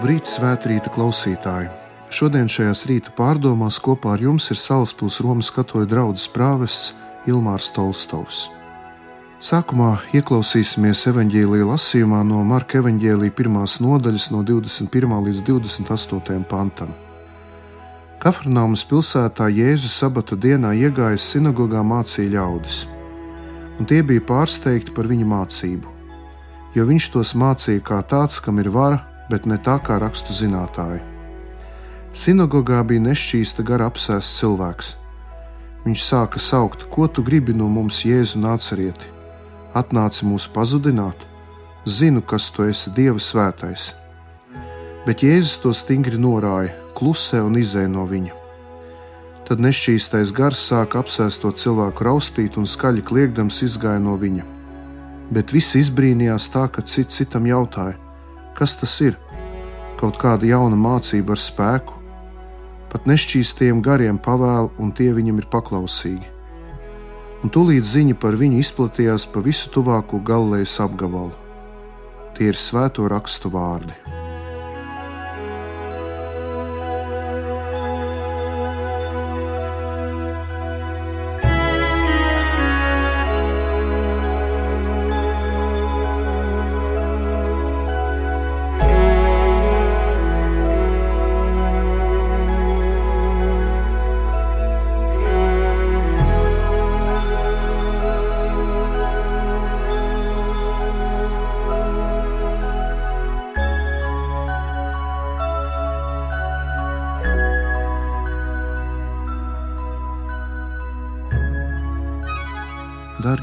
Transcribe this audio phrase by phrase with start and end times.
[0.00, 1.66] Labrīt, svētkrīta klausītāji!
[2.08, 6.94] Šodien šajās rīta pārdomās kopā ar jums ir Salaspils Romas katoļu draugs prāvests
[7.28, 8.46] Ilmārs Tolstovs.
[9.44, 15.18] Sākumā ieklausīsimies evanģēlīja lasījumā no Marka evanģēlīja pirmās nodaļas no 21.
[15.26, 16.48] līdz 28.
[16.48, 16.96] pantam.
[18.24, 22.86] Kafarnaumas pilsētā Jēzus sabata dienā iegājis sinagogā mācīja ļaudis,
[23.76, 25.94] un tie bija pārsteigti par viņa mācību,
[26.72, 31.00] jo viņš tos mācīja kā tāds, kam ir vara, bet ne tā kā rakstu zinātāji.
[32.10, 34.96] Sinagogā bija nešķīsta gara apsēsts cilvēks.
[35.84, 39.06] Viņš sāka saukt, ko tu gribi no mums, Jēzu nācerieti.
[39.78, 41.22] Atnāci mūs pazudināt,
[41.86, 43.92] zinu, kas tu esi Dieva svētais.
[45.06, 48.34] Bet Jēzus to stingri norāja, klusē un izēja no viņa.
[49.46, 54.44] Tad nešķīstais gars sāka apsēst to cilvēku raustīt un skaļi kliegdams izgāja no viņa.
[55.30, 57.96] Bet visi izbrīnījās tā, ka cits citam jautāja:
[58.60, 59.14] Kas tas ir?
[59.96, 61.94] Kaut kāda jauna mācība ar spēku,
[62.92, 66.28] pat nešķīstiem gariem pavēlu, un tie viņam ir paklausīgi.
[67.40, 71.32] Un tūlīt ziņa par viņu izplatījās pa visu tuvāko Galilejas apgabalu.
[72.36, 73.96] Tie ir svēto rakstu vārdi.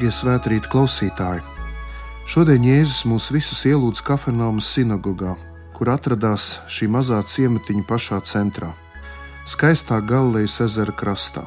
[0.08, 1.42] Darbie svētkrīta klausītāji!
[2.32, 5.34] Šodien Jēzus mūs visus ielūdz Kafernaumas sinagogā,
[5.76, 8.70] kur atradās šī mazā ciematiņa pašā centrā,
[9.44, 11.44] skaistā Galilejas ezera krastā.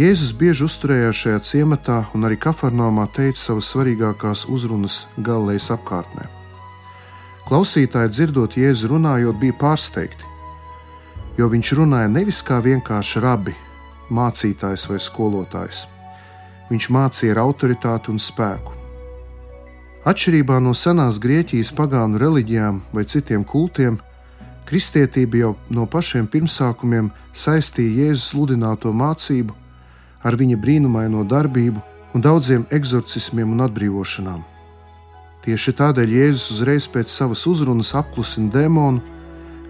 [0.00, 6.24] Jēzus bieži uzturējās šajā ciematā un arī Kafarnaumā teica savas svarīgākās uzrunas Galilejas apkārtnē.
[7.52, 10.24] Klausītāji dzirdot Jēzu runājot, bija pārsteigti,
[11.36, 13.60] jo viņš runāja nevis kā vienkārši rabi,
[14.08, 15.90] mācītājs vai skolotājs
[16.72, 18.78] viņš mācīja ar autoritāti un spēku.
[20.08, 24.00] Atšķirībā no senās Grieķijas pagānu reliģijām vai citiem kultiem,
[24.66, 29.54] kristietība jau no pašiem pirmsākumiem saistīja Jēzus sludināto mācību
[30.26, 31.82] ar viņa brīnumaino darbību
[32.14, 34.40] un daudziem eksorcismiem un atbrīvošanām.
[35.42, 39.02] Tieši tādēļ Jēzus uzreiz pēc savas uzrunas apklusina dēmonu,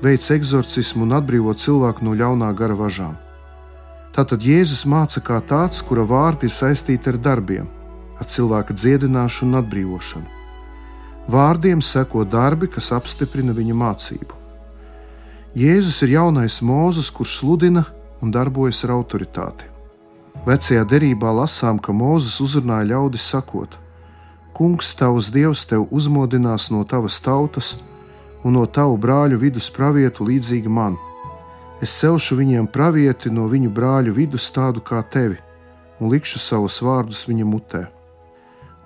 [0.05, 3.15] veic eksorcismu un atbrīvo cilvēku no ļaunā gara važām.
[4.12, 7.69] Tātad Jēzus māca kā tāds, kura vārdi ir saistīti ar darbiem,
[8.21, 10.27] ar cilvēka dziedināšanu un atbrīvošanu.
[11.33, 14.37] Vārdiem seko darbi, kas apstiprina viņa mācību.
[15.56, 17.87] Jēzus ir jaunais mūzis, kurš sludina
[18.21, 19.71] un darbojas ar autoritāti.
[20.45, 23.78] Vecajā derībā lasām, ka Mūzes uzrunāja ļaudis sakot:
[24.53, 27.77] Kungs, tavs dievs, tev uzmodinās no tavas tautas
[28.45, 30.99] un no tavu brāļu vidus pravietu līdzīgi man
[31.82, 35.41] Es celšu viņiem pravieti no viņu brāļu vidus tādu kā tevi,
[35.98, 37.82] un likšu savus vārdus viņa mutē.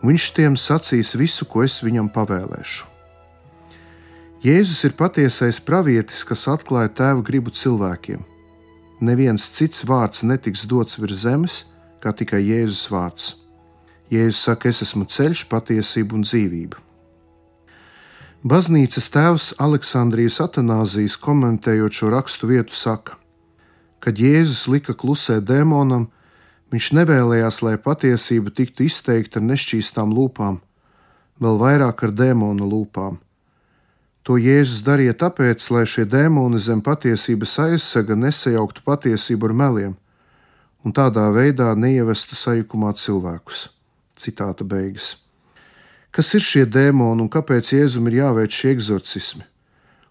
[0.01, 2.87] Un viņš tiem sacīs visu, ko es viņam pavēlēšu.
[4.47, 8.25] Jēzus ir patiesais pravietis, kas atklāja tēva gribu cilvēkiem.
[9.05, 11.65] Neviens cits vārds netiks dots virs zemes,
[12.01, 13.35] kā tikai Jēzus vārds.
[14.13, 16.86] Jēzus saka, es esmu ceļš, patiesība un dzīvība.
[18.47, 23.17] Baznīcas tēvs Aleksandrijas Atanāzijas komentējot šo rakstu vietu saka,
[23.99, 26.05] kad Jēzus lika klusēt dēmonam,
[26.71, 30.61] viņš nevēlējās, lai patiesība tiktu izteikta ar nešķīstām lūpām,
[31.43, 33.19] vēl vairāk ar dēmona lūpām.
[34.23, 40.01] To Jēzus darīja tāpēc, lai šie dēmoni zem patiesības aizsega nesajauktu patiesību ar meliem
[40.87, 43.73] un tādā veidā neievestu sajukumā cilvēkus.
[44.15, 45.17] Citāta beigas.
[46.17, 49.43] Kas ir šie dēmoni un kāpēc Jēzum ir jāveic šie eksorcismi?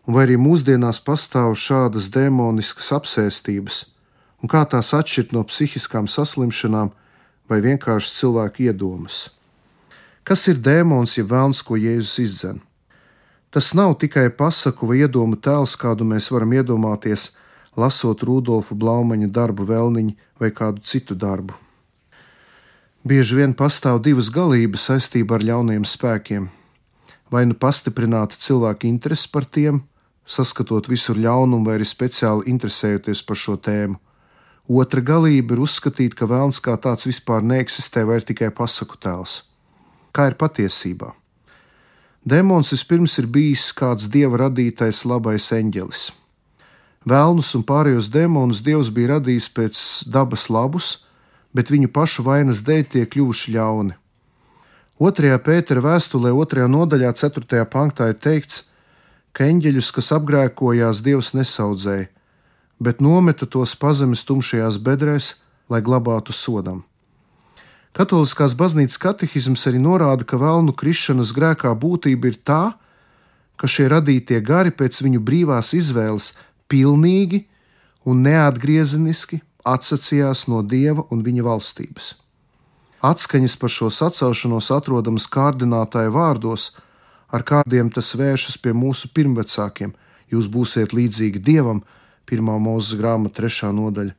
[0.05, 3.79] Un vai arī mūsdienās pastāv šādas demoniskas apsēstības,
[4.37, 6.93] un kā tās atšķirt no psihiskām saslimšanām
[7.49, 9.31] vai vienkārši cilvēku iedomas?
[10.21, 12.61] Kas ir dēmons, ja vēlns, ko Jēzus izdzen?
[13.49, 17.31] Tas nav tikai pasaku vai iedomu tēls, kādu mēs varam iedomāties,
[17.73, 21.64] lasot Rudolfa Blaumaņa darbu vēlniņu vai kādu citu darbu.
[23.05, 26.47] Bieži vien pastāv divas galības saistībā ar ļauniem spēkiem.
[27.29, 29.83] Vai nu pastiprināta cilvēka interese par tiem,
[30.25, 33.99] saskatot visur ļaunumu, vai arī speciāli interesējoties par šo tēmu.
[34.81, 39.43] Otra galība ir uzskatīt, ka vēlns kā tāds vispār neeksistē vai ir tikai pasaku tēls.
[40.09, 41.13] Kā ir patiesībā?
[42.25, 46.07] Demons vispirms ir bijis kāds dieva radītais labais eņģelis.
[47.05, 51.05] Vēlnus un pārējos demonus dievs bija radījis pēc dabas labus,
[51.55, 53.95] bet viņu pašu vainas dēļ tie kļuvuši ļauni.
[54.99, 57.63] Otrajā pētera vēstulē, otrajā nodaļā, 4.
[57.71, 58.65] panktā ir teikts,
[59.35, 62.07] ka eņģeļus, kas apgrēkojās, dievs nesaudzēja,
[62.79, 65.35] bet nometa tos pazemes tumšajās bedrēs,
[65.71, 66.83] lai glabātu sodam.
[67.95, 72.63] Katoliskās baznīcas katehisms arī norāda, ka vēlnu krišanas grēkā būtība ir tā,
[73.55, 76.33] ka šie radītie gari pēc viņu brīvās izvēles
[76.71, 77.45] pilnīgi
[78.03, 82.13] un neatgriezeniski atsacījās no dieva un viņa valstības.
[83.05, 86.71] Atskaņas par šo sacelšanos atrodamas kārdinātāja vārdos,
[87.29, 89.93] ar kādiem tas vēršas pie mūsu pirmvecākiem:
[90.31, 91.83] Jūs būsiet līdzīgi dievam,
[92.25, 92.41] 1.
[92.41, 93.73] mūzes grāmata, 3.
[93.77, 94.15] nodaļa.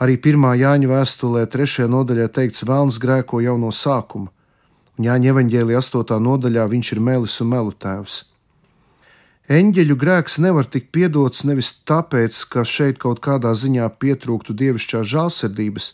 [0.00, 1.86] Arī pirmā Jāņa vēstulē, 3.
[1.92, 4.32] nodaļā teikts, vēlns grēko jau no sākuma,
[4.96, 6.20] un Jāņa evanģēlija 8.
[6.24, 8.29] nodaļā viņš ir melis un melu tēvs.
[9.50, 15.88] Eņģeļu grēks nevar tikt piedots nevis tāpēc, ka šeit kaut kādā ziņā pietrūktu dievišķās žēlsirdības,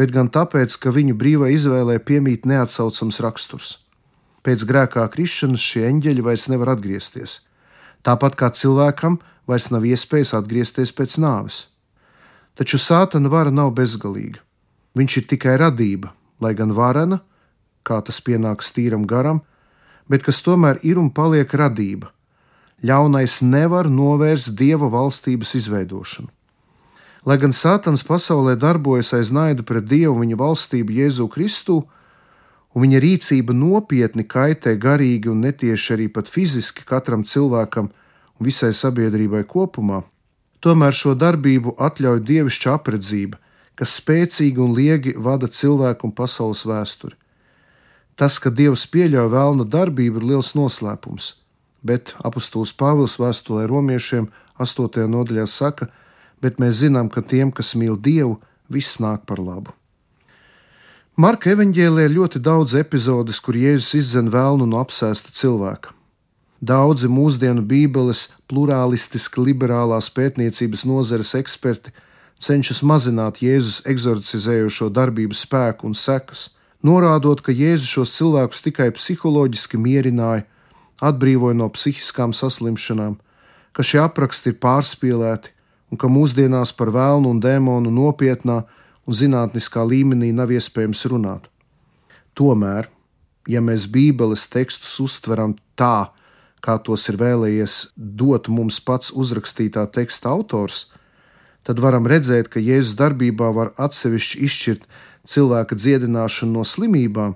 [0.00, 3.74] bet gan tāpēc, ka viņu brīvai izvēlē piemīt neatsaucams raksturs.
[4.40, 7.34] Pēc grēkā krišanas šie eņģeļi vairs nevar atgriezties,
[8.08, 11.60] tāpat kā cilvēkam vairs nav iespējas atgriezties pēc nāves.
[12.56, 14.40] Taču sātana vara nav bezgalīga.
[14.96, 17.20] Viņš ir tikai radība, lai gan varena,
[17.84, 19.44] kā tas pienāks tīram garam,
[20.08, 22.08] bet kas tomēr ir un paliek radība.
[22.82, 26.28] Ļaunais nevar novērst dieva valstības izveidošanu.
[27.22, 31.84] Lai gan Sātans pasaulē darbojas aiz naida pret dievu viņa valstību Jēzu Kristu,
[32.74, 38.72] un viņa rīcība nopietni kaitē garīgi un netieši arī pat fiziski katram cilvēkam un visai
[38.74, 40.02] sabiedrībai kopumā,
[40.62, 43.40] Tomēr šo darbību atļauj dievišķa apredzība,
[43.74, 47.16] kas spēcīgi un liegi vada cilvēku un pasaules vēsturi.
[48.14, 51.32] Tas, ka Dievs pieļauj vēlnu darbību, ir liels noslēpums,
[51.82, 54.30] bet apustulis Pāvils vēstulē romiešiem
[54.62, 55.06] 8.
[55.10, 55.88] nodaļā saka,
[56.42, 58.40] bet mēs zinām, ka tiem, kas mīl Dievu,
[58.70, 59.74] viss nāk par labu.
[61.16, 65.92] Marka evanģēlē ir ļoti daudz epizodes, kur Jēzus izdzen vēlnu no apsēsta cilvēka.
[66.62, 71.92] Daudzi mūsdienu Bībeles plurālistiski liberālās pētniecības nozares eksperti
[72.42, 76.48] cenšas mazināt Jēzus egzorcizējošo darbību spēku un sekas,
[76.82, 80.46] norādot, ka Jēzus šos cilvēkus tikai psiholoģiski mierināja,
[81.02, 83.18] atbrīvoja no psihiskām saslimšanām,
[83.72, 85.52] ka šie apraksti ir pārspīlēti
[85.92, 88.62] un ka mūsdienās par vēlnu un dēmonu nopietnā
[89.06, 91.48] un zinātniskā līmenī nav iespējams runāt.
[92.38, 92.88] Tomēr,
[93.48, 96.12] ja mēs Bībeles tekstus uztveram tā,
[96.62, 100.92] kā tos ir vēlējies dot mums pats uzrakstītā teksta autors,
[101.66, 104.86] tad varam redzēt, ka Jēzus darbībā var atsevišķi izšķirt
[105.28, 107.34] cilvēka dziedināšanu no slimībām,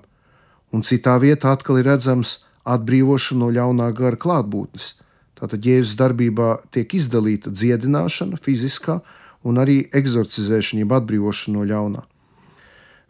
[0.71, 4.95] un citā vietā atkal ir redzams atbrīvošana no ļaunā gara klātbūtnes.
[5.37, 8.99] Tātad Jēzus darbībā tiek izdalīta dziedināšana, fiziskā
[9.47, 12.03] un arī eksorcizēšana, jeb atbrīvošana no ļaunā.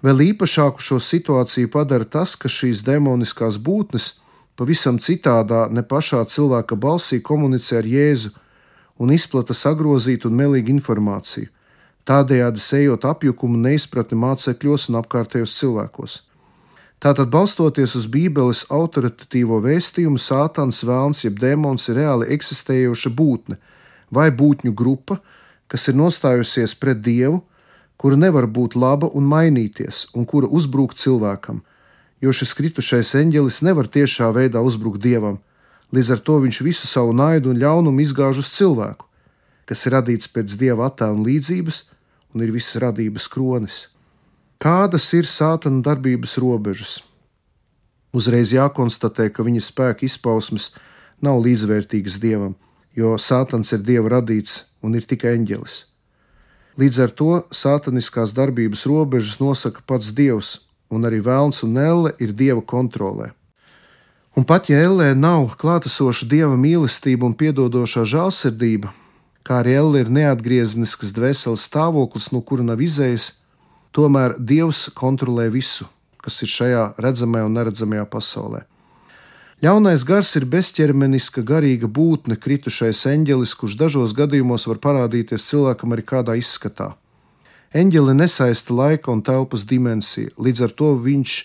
[0.05, 4.17] Vēl īpašāku šo situāciju padara tas, ka šīs demoniskās būtnes
[4.57, 8.35] pavisam citādā, ne pašā cilvēka balsī komunicē ar Jēzu
[9.01, 11.49] un izplata sagrozītu un melīgu informāciju,
[12.05, 16.21] tādējādi sejot apjukumu neizpratni mācekļos un apkārtējos cilvēkos.
[16.97, 23.59] Tātad, balstoties uz Bībeles autoritatīvo vēstījumu, sātans, vēlns jeb dēmons ir reāli eksistējoša būtne
[24.09, 25.19] vai būtņu grupa,
[25.69, 27.43] kas ir nostājusies pret dievu,
[28.01, 31.59] kura nevar būt laba un mainīties, un kura uzbrūk cilvēkam,
[32.21, 35.37] jo šis kritušais eņģelis nevar tiešā veidā uzbrukt dievam.
[35.93, 39.05] Līdz ar to viņš visu savu naidu un ļaunumu izgāž uz cilvēku,
[39.69, 41.83] kas ir radīts pēc dieva attēla un līdzības
[42.33, 43.85] un ir visas radības kronis.
[44.57, 46.95] Kādas ir sātana darbības robežas?
[48.09, 50.71] Uzreiz jākonstatē, ka viņa spēka izpausmes
[51.21, 52.55] nav līdzvērtīgas dievam,
[52.97, 55.77] jo sātans ir dieva radīts un ir tikai eņģelis.
[56.81, 60.55] Līdz ar to sātaniskās darbības robežas nosaka pats dievs,
[60.89, 63.35] un arī vēlns un elle ir dieva kontrolē.
[64.33, 68.89] Un pat ja ellē nav klātesoša dieva mīlestība un piedodošā žēlsirdība,
[69.45, 73.35] kā arī elle ir neatgrieznisks dvēseles stāvoklis, no kura nav izējas,
[73.95, 75.87] tomēr dievs kontrolē visu,
[76.23, 78.63] kas ir šajā redzamajā un neredzamajā pasaulē.
[79.57, 86.03] Ļaunais gars ir bezķermeniska garīga būtne, kritušais eņģelis, kurš dažos gadījumos var parādīties cilvēkam arī
[86.05, 86.91] kādā izskatā.
[87.73, 91.39] Eņģeli nesaista laika un telpas dimensiju, līdz ar to viņš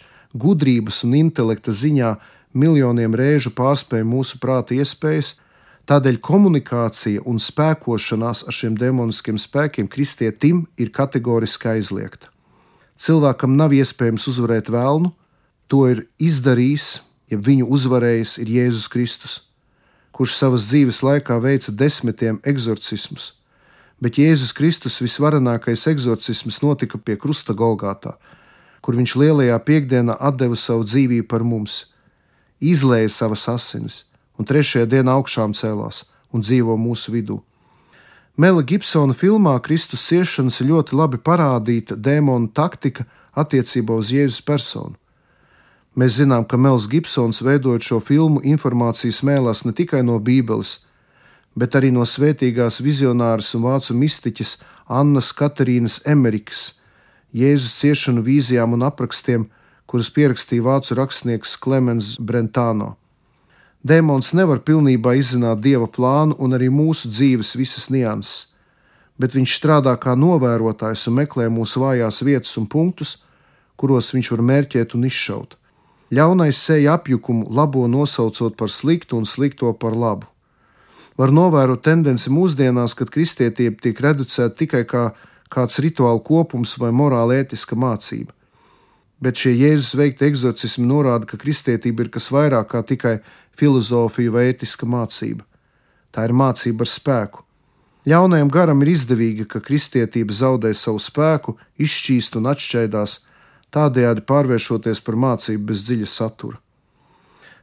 [0.44, 2.12] gudrības un intelekta ziņā
[2.52, 5.34] miljoniem reižu pārspēja mūsu prāta iespējas,
[5.88, 12.31] tādēļ komunikācija un spēkošanās ar šiem demoniskiem spēkiem kristietim ir kategoriski aizliegta.
[13.02, 15.10] Cilvēkam nav iespējams uzvarēt vēlnu,
[15.66, 17.00] to ir izdarījis,
[17.32, 19.34] ja viņu uzvarējis ir Jēzus Kristus,
[20.14, 23.32] kurš savas dzīves laikā veica desmitiem eksorcismus,
[23.98, 28.14] bet Jēzus Kristus visvarenākais eksorcisms notika pie krusta Golgātā,
[28.82, 31.86] kur viņš lielajā piekdienā deva savu dzīvību par mums,
[32.62, 34.04] izlēja savas asinis
[34.38, 37.42] un trešajā dienā augšām cēlās un dzīvo mūsu vidū.
[38.36, 43.04] Mela Gibsona filmā Kristus ciešanas ir ļoti labi parādīta dēmona taktika
[43.36, 44.96] attiecībā uz Jēzus personu.
[45.92, 50.86] Mēs zinām, ka Mels Gibsons veidojot šo filmu informācijas mēlās ne tikai no Bībeles,
[51.52, 54.56] bet arī no svētīgās vizionāras un vācu mistiķes
[54.88, 56.78] Annas Katarīnas Emerikas,
[57.36, 59.50] Jēzus ciešanu vīzijām un aprakstiem,
[59.84, 62.94] kuras pierakstīja vācu rakstnieks Klemens Brentāno.
[63.82, 68.52] Dēmons nevar pilnībā izzināt dieva plānu un arī mūsu dzīves visas nianses,
[69.18, 73.16] bet viņš strādā kā novērotājs un meklē mūsu vājās vietas un punktus,
[73.74, 75.56] kuros viņš var mērķēt un izšaut.
[76.14, 80.28] Ļaunais sēja apjukumu, labo nosaucot par sliktu un slikto par labu.
[81.18, 85.08] Var novērot tendenci mūsdienās, kad kristietība tiek reducēta tikai kā
[85.52, 88.30] kāds rituāla kopums vai morāla ētiska mācība.
[89.22, 93.20] Bet šie Jēzus veikti eksorcismi norāda, ka kristietība ir kas vairāk kā tikai
[93.58, 95.46] filozofija vai ētiska mācība.
[96.12, 97.44] Tā ir mācība ar spēku.
[98.08, 103.20] Ļaunajam garam ir izdevīga, ka kristietība zaudē savu spēku, izšķīst un atšķaidās,
[103.72, 106.58] tādējādi pārvēršoties par mācību bez dziļa satura.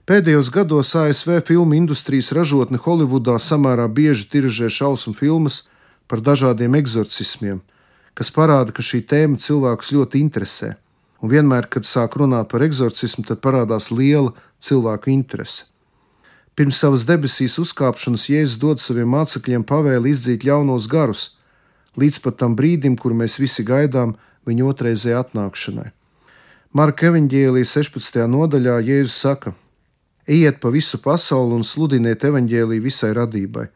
[0.10, 5.68] Pēdējos gados ASV filmu industrijas ražotne Holivudā samērā bieži tiražē šausmu filmas
[6.10, 7.60] par dažādiem eksorcismiem,
[8.18, 10.72] kas parāda, ka šī tēma cilvēkus ļoti interesē,
[11.22, 14.34] un vienmēr, kad sāk runāt par eksorcismu, tad parādās liela
[14.64, 15.68] cilvēku interese.
[16.56, 21.38] Pirms savas debesīs uzkāpšanas Jēzus dod saviem mācekļiem pavēli izdzīt ļaunos garus,
[21.96, 25.88] līdz pat tam brīdim, kur mēs visi gaidām viņa otrreizējai atnākšanai.
[26.76, 28.20] Marka evanģēlīja 16.
[28.28, 29.56] nodaļā Jēzus saka:
[30.28, 33.70] Ejiet pa visu pasauli un sludiniet evanģēlīju visai radībai.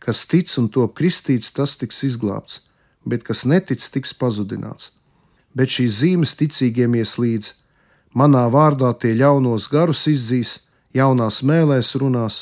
[0.00, 2.62] Kas tic un top kristīts, tas tiks izglābts,
[3.04, 4.94] bet kas netic, tiks pazudināts.
[5.54, 7.56] Bet šīs zīmes ticīgiem ies līdzi.
[8.14, 10.58] Manā vārdā tie ļaunos garus izdzīs,
[10.94, 12.38] jaunās mēlēs runās,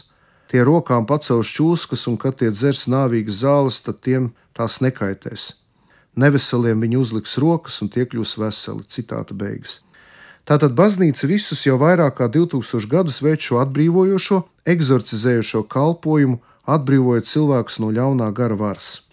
[0.49, 5.53] tie rokām pacels čūskas, un kad tie dzers nāvīgas zāles, tad tiem tās nekaitēs.
[6.19, 8.87] Neveseliem viņi uzliks rokas, un tie kļūs veseli.
[8.88, 9.81] Citāta beigas.
[10.49, 14.41] Tātad baznīca visus jau vairāk kā 2000 gadus veic šo atbrīvojošo,
[14.73, 19.08] eksorcizējošo kalpošanu, atbrīvojot cilvēkus no ļaunā gara varas.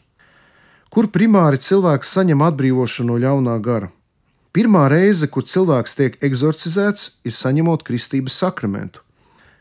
[0.90, 3.92] Kur primāri cilvēks saņem atbrīvošanu no ļaunā gara?
[4.56, 9.06] Pirmā reize, kur cilvēks tiek eksorcizēts, ir saņemot kristības sakramentu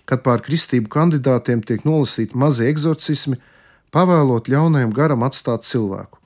[0.04, 3.38] kad pār kristību kandidātiem tiek nolasīti mazie eksorcismi,
[3.95, 6.21] pavēlot ļaunajam garam atstāt cilvēku.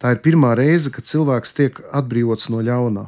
[0.00, 3.06] Tā ir pirmā reize, kad cilvēks tiek atbrīvots no ļaunā.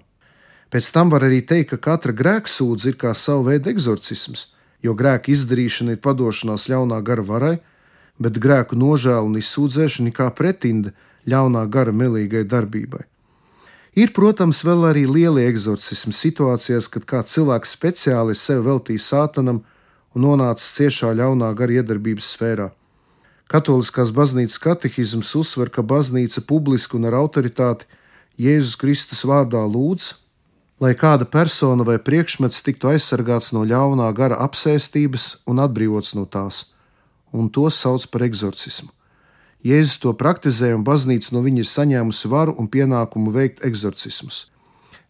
[0.73, 4.53] Pēc tam var arī teikt, ka katra grēksūdze ir kā sava veida eksorcisms,
[4.85, 7.57] jo grēka izdarīšana ir padošanās ļaunā gara varai,
[8.21, 10.93] bet grēku nožēla un izsūdzēšana ir kā pretinda
[11.29, 13.07] ļaunā gara melīgai darbībai.
[13.93, 19.61] Ir, protams, vēl arī lielie eksorcismi situācijās, kad kāds cilvēks speciāli sevi veltīs sātanam
[20.17, 22.71] un nonācis ciešā ļaunā gara iedarbības sfērā.
[23.53, 27.85] Katoliskās baznīcas katehisms uzsver, ka baznīca publiski un ar autoritāti
[28.41, 30.15] Jēzus Kristus vārdā lūdz,
[30.81, 36.73] lai kāda persona vai priekšmets tiktu aizsargāts no ļaunā gara apsēstības un atbrīvots no tās,
[37.29, 38.89] un to sauc par eksorcismu.
[39.63, 44.49] Jēzus to praktizē, un baznīca no viņa ir saņēmusi varu un pienākumu veikt eksorcismus.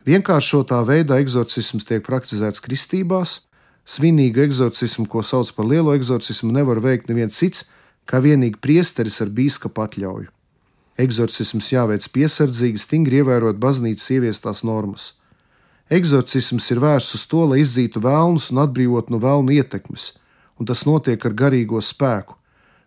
[0.05, 3.41] Vienkāršotā veidā eksorcisms tiek praktizēts kristībās,
[3.83, 7.65] Svinīgu eksorcismu, ko sauc par lielo eksorcismu, nevar veikt neviens cits,
[8.07, 10.31] kā vienīgi priesteris ar biskupa atļauju.
[11.03, 15.15] Eksorcisms jāveic piesardzīgi, stingri ievērot baznīcas ieviestās normas.
[15.91, 20.13] Eksorcisms ir vērsts uz to, lai izdzītu vēlnus un atbrīvotu no vēlnu ietekmes,
[20.61, 22.39] un tas notiek ar garīgo spēku,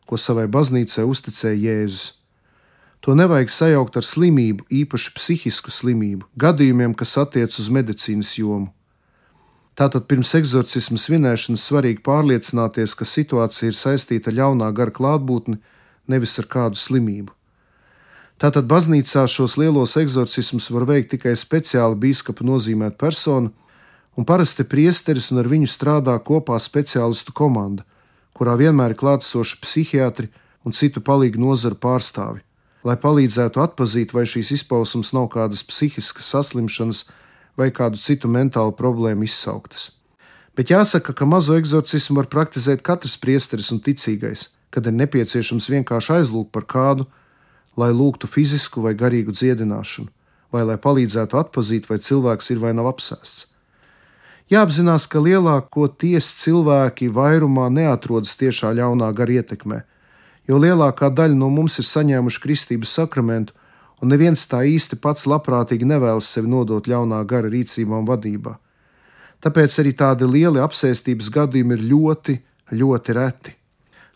[0.06, 2.14] ko savai baznīcai uzticēja Jēzus.
[3.06, 8.72] To nevajag sajaukt ar slimību, īpaši psihisku slimību, gadījumiem, kas attiec uz medicīnas jomu.
[9.76, 15.60] Tātad pirms eksorcisma svinēšanas svarīgi pārliecināties, ka situācija ir saistīta ar ļaunā gara klātbūtni,
[16.08, 17.34] nevis ar kādu slimību.
[18.42, 23.52] Tātad baznīcā šos lielos eksorcismus var veikt tikai speciāli biskupa nozīmēta persona,
[24.16, 27.84] un parasti priesteris un ar viņu strādā kopā speciālistu komanda,
[28.36, 30.30] kurā vienmēr ir klātesoši psihiatri
[30.66, 32.44] un citu palīgu nozaru pārstāvi,
[32.86, 37.06] lai palīdzētu atpazīt, vai šīs izpausmes nav kādas psihiskas saslimšanas
[37.58, 39.94] vai kādu citu mentālu problēmu izsauktas.
[40.56, 46.20] Bet jāsaka, ka mazo eksorcismu var praktizēt katrs priesteris un ticīgais, kad ir nepieciešams vienkārši
[46.20, 47.08] aizlūgt par kādu,
[47.80, 50.08] lai lūgtu fizisku vai garīgu dziedināšanu,
[50.52, 53.55] vai lai palīdzētu atpazīt, vai cilvēks ir vai nav apsēsts.
[54.46, 59.80] Jāapzinās, ka lielākoties cilvēki vairumā neatrodas tiešā ļaunā gara ietekmē,
[60.46, 63.56] jo lielākā daļa no mums ir saņēmuši kristības sakramentu,
[64.02, 68.54] un neviens tā īsti pats labprātīgi nevēlas sevi nodot ļaunā gara rīcībā un vadībā.
[69.42, 72.36] Tāpēc arī tādi lieli apsēstības gadījumi ir ļoti,
[72.70, 73.56] ļoti reti.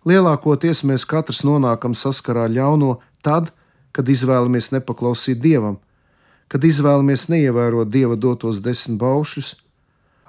[0.05, 3.49] Lielākoties mēs katrs nonākam saskarā ļauno tad,
[3.91, 5.79] kad izvēlamies nepaklausīt dievam,
[6.53, 9.55] kad izvēlamies neievērot dieva dotos desmit baušļus,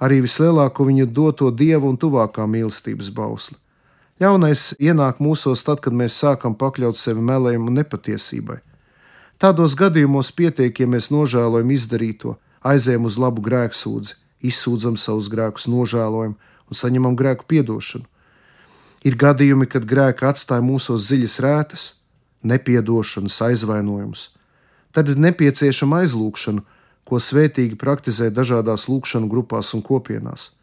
[0.01, 3.57] arī vislielāko viņa doto dievu un tuvākā mīlestības bausli.
[4.21, 8.59] Ļaunais ienāk mūsos tad, kad mēs sākam pakļaut sevi meliem un nepatiesībai.
[9.41, 16.35] Tādos gadījumos pietiek, ja mēs nožēlojam izdarīto, aizējam uz labu grēksūdzi, izsūdzam savus grēkus, nožēlojam
[16.37, 18.05] un saņemam grēku piedošanu.
[19.01, 21.87] Ir gadījumi, kad grēki atstāja mūsos dziļas rētas,
[22.45, 24.27] nepiedošanas, aizvainojumus.
[24.93, 26.61] Tad ir nepieciešama aizlūgšana,
[27.11, 30.53] ko svētīgi praktizē dažādās lūkšanu grupās un kopienās.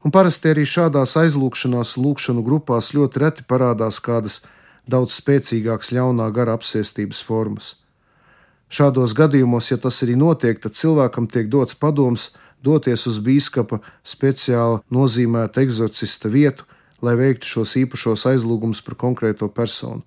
[0.00, 4.40] Un parasti arī šādās aizlūgšanās un lūkšanu grupās ļoti reti parādās kādas
[4.88, 7.74] daudz spēcīgākas ļaunā gara apsēstības formas.
[8.72, 12.30] Šādos gadījumos, ja tas arī notiek, tad cilvēkam tiek dots padoms
[12.64, 16.64] doties uz biskupa speciāli nozīmēta eksorcista vietu,
[17.04, 20.00] lai veiktu šos īpašos aizlūgumus par konkrēto personu.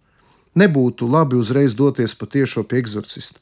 [0.58, 3.40] Nebūtu labi uzreiz doties patiešo pie eksorcista.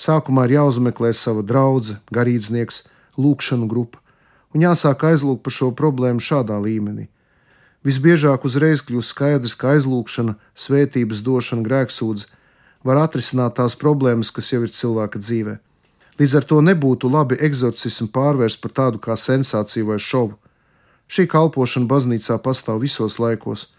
[0.00, 2.84] Sākumā ir jāuzmeklē sava draudzene, garīdznieks,
[3.20, 4.00] lūkšanu grupa,
[4.54, 7.10] un jāsāk aizlūgt par šo problēmu šādā līmenī.
[7.84, 12.28] Visbiežāk uzreiz kļūst skaidrs, ka aizlūgšana, svētības došana, grēksūdze
[12.84, 15.58] var atrisināt tās problēmas, kas jau ir cilvēka dzīvē.
[16.20, 20.36] Līdz ar to nebūtu labi eksorcismu pārvērst par tādu kā sensāciju vai šovu.
[21.08, 23.70] Šī kalpošana baznīcā pastāv visos laikos,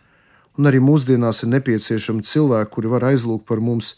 [0.58, 3.96] un arī mūsdienās ir nepieciešami cilvēki, kuri var aizlūgt par mums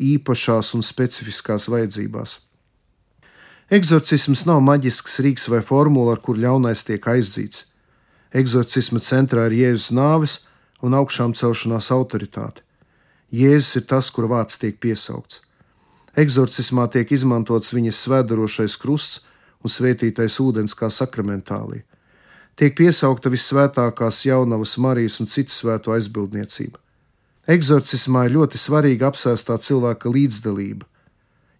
[0.00, 2.38] īpašās un specifiskās vajadzībās.
[3.74, 7.64] Eksorcisms nav maģisks rīks vai formula, ar kur ļaunais tiek aizdzīts.
[8.34, 10.40] Eksorcisma centrā ir Jēzus nāves
[10.82, 12.60] un augšām celšanās autoritāte.
[13.32, 15.40] Jēzus ir tas, kur vārds tiek piesaukts.
[16.14, 19.24] Eksorcismā tiek izmantots viņa svētdarošais krusts
[19.64, 21.86] un svētītais ūdens kā sakramentālija
[22.58, 26.78] tiek piesaukta visvētākās jaunavas Marijas un citu svēto aizbildniecība.
[27.44, 30.86] Eksorcismā ir ļoti svarīga apsēstā cilvēka līdzdalība,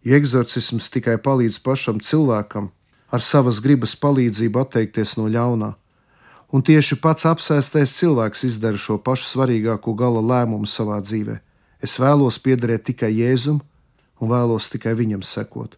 [0.00, 2.70] jo eksorcisms tikai palīdz pašam cilvēkam
[3.12, 5.74] ar savas gribas palīdzību atteikties no ļaunā,
[6.56, 11.36] un tieši pats apsēstais cilvēks izdara šo pašu svarīgāko gala lēmumu savā dzīvē.
[11.84, 13.60] Es vēlos piederēt tikai Jēzum
[14.24, 15.76] un vēlos tikai viņam sekot.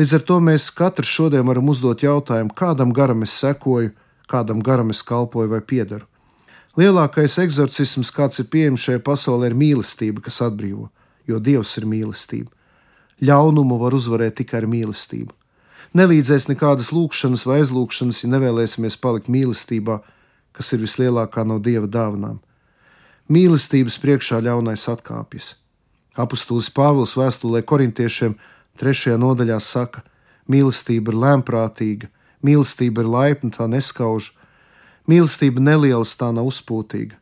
[0.00, 3.92] Līdz ar to mēs katrs šodien varam uzdot jautājumu, kādam garam es sekoju,
[4.30, 6.08] kādam garam es kalpoju vai piedaru.
[6.76, 10.90] Lielākais eksorcisms, kāds ir pieejams šajā pasaulē, ir mīlestība, kas atbrīvo,
[11.26, 12.50] jo Dievs ir mīlestība.
[13.24, 15.32] Ļaunumu var uzvarēt tikai ar mīlestību.
[15.96, 20.02] Nelīdzēs nekādas lūkšanas vai aizlūkšanas, ja nevēlēsimies palikt mīlestībā,
[20.52, 22.38] kas ir vislielākā no Dieva dāvanām.
[23.32, 25.54] Mīlestības priekšā ļaunais atkāpjas.
[26.18, 28.36] Apostolis Pāvils vēstulē korintiešiem
[28.80, 30.04] trešajā nodaļā saka:
[30.48, 32.08] Mīlestība ir lēmprātīga,
[32.44, 34.32] Mīlestība ir laipna, tā neskauž.
[35.08, 37.16] Mīlestība nelielas, tā nav uzpūtīga.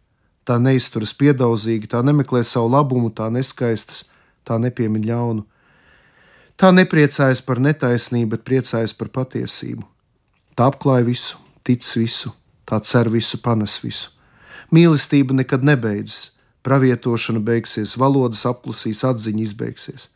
[0.46, 4.05] Tā neizturas piedaudzīgi, tā nemeklē savu labumu, tā neskaistas,
[4.46, 5.44] tā nepiemiņ ļaunu.
[6.59, 9.87] Tā nepriecājas par netaisnību, bet priecājas par patiesību.
[10.59, 12.33] Tā apklāj visu, tic visu,
[12.66, 14.11] tā cer visu, panes visu.
[14.75, 16.33] Mīlestība nekad nebeidzas,
[16.66, 20.09] pravietošana beigsies, valodas apklusīs, atziņa izbeigsies.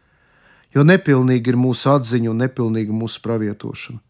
[0.75, 4.03] Jo nepilnīgi ir mūsu atziņa un nepilnīga mūsu pravietošana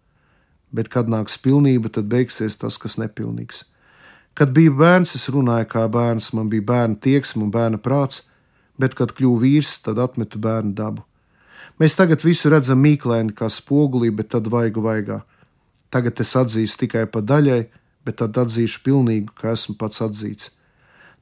[0.72, 3.64] bet kad nāks pilnība, tad beigsies tas, kas nepilnīgs.
[4.34, 8.28] Kad biju bērns, es runāju kā bērns, man bija bērna tieksme un bērna prāts,
[8.80, 11.04] bet, kad kļuvu vīrs, tad atmetu bērnu dabu.
[11.80, 15.22] Mēs tagad visu redzam mīklaini kā spogulī, bet tad vaigu vaigā.
[15.90, 17.62] Tagad es atzīstu tikai pa daļai,
[18.06, 20.52] bet tad atzīšu pilnīgu, ka esmu pats atzīts.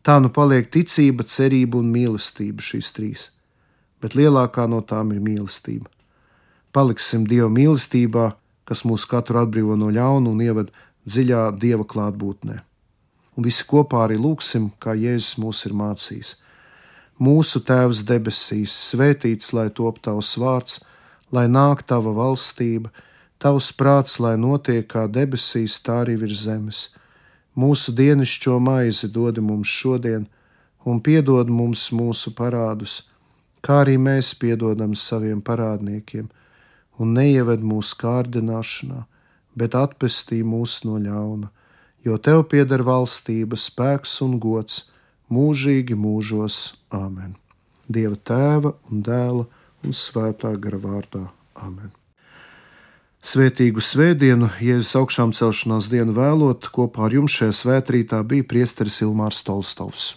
[0.02, 3.28] Tā nu paliek ticība, cerība un mīlestība šīs trīs,
[4.02, 5.88] bet lielākā no tām ir mīlestība.
[6.74, 8.28] Paliksim Dieva mīlestībā,
[8.68, 10.72] kas mūs katru atbrīvo no ļauna un ieved
[11.08, 12.58] dziļā dieva klātbūtnē.
[13.38, 16.34] Un visi kopā arī lūgsim, kā Jēzus mūs ir mācījis.
[17.22, 20.80] Mūsu Tēvs debesīs, svētīts lai top tavs vārds,
[21.34, 22.92] lai nāk tava valstība,
[23.42, 26.82] tavs prāts, lai notiek kā debesīs, tā arī virs zemes.
[27.58, 30.28] Mūsu dienascho maizi dod mums šodien,
[30.84, 33.00] un piedod mums mūsu parādus,
[33.64, 36.28] kā arī mēs piedodam saviem parādniekiem
[36.98, 39.04] un neieved mūsu kārdināšanā,
[39.58, 41.50] bet atpestī mūs no ļauna,
[42.06, 44.88] jo tev pieder valstība, spēks un gods
[45.32, 46.78] mūžīgi mūžos.
[46.94, 47.36] Āmen!
[47.88, 49.46] Dieva tēva un dēla
[49.84, 51.24] un svētā gara vārdā.
[51.56, 51.94] Āmen!
[53.28, 59.42] Svētīgu svētdienu, Jēzus augšām celšanās dienu vēlot, kopā ar jums šajā svētrītā bija priesteris Ilmārs
[59.44, 60.12] Tolstovs.